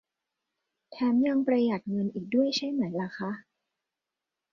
[0.91, 3.31] แถมยังประหยัดเงินอีกด้วยใช่ไหมล่ะคะ